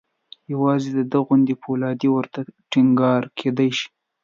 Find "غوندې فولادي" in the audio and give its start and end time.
1.25-2.09